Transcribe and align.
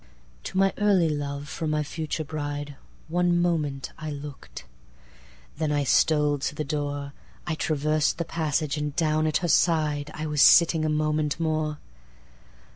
To 0.45 0.57
my 0.57 0.73
early 0.79 1.09
love 1.09 1.47
from 1.47 1.69
my 1.69 1.83
future 1.83 2.23
brideOne 2.23 3.35
moment 3.35 3.91
I 3.99 4.09
look'd. 4.09 4.63
Then 5.57 5.71
I 5.71 5.83
stole 5.83 6.39
to 6.39 6.55
the 6.55 6.63
door,I 6.63 7.53
travers'd 7.53 8.17
the 8.17 8.25
passage; 8.25 8.77
and 8.77 8.95
down 8.95 9.27
at 9.27 9.37
her 9.45 9.47
sideI 9.47 10.25
was 10.25 10.41
sitting, 10.41 10.85
a 10.85 10.89
moment 10.89 11.39
more. 11.39 11.77